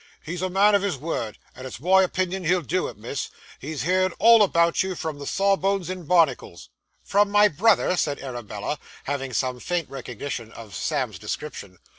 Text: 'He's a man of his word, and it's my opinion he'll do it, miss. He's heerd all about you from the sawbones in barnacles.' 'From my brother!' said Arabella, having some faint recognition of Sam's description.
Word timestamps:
'He's 0.23 0.41
a 0.41 0.49
man 0.49 0.73
of 0.73 0.81
his 0.81 0.97
word, 0.97 1.37
and 1.55 1.67
it's 1.67 1.79
my 1.79 2.01
opinion 2.01 2.43
he'll 2.43 2.63
do 2.63 2.87
it, 2.87 2.97
miss. 2.97 3.29
He's 3.59 3.83
heerd 3.83 4.15
all 4.17 4.41
about 4.41 4.81
you 4.81 4.95
from 4.95 5.19
the 5.19 5.27
sawbones 5.27 5.91
in 5.91 6.05
barnacles.' 6.05 6.69
'From 7.03 7.29
my 7.29 7.47
brother!' 7.47 7.95
said 7.95 8.17
Arabella, 8.19 8.79
having 9.03 9.31
some 9.31 9.59
faint 9.59 9.87
recognition 9.91 10.51
of 10.53 10.73
Sam's 10.73 11.19
description. 11.19 11.77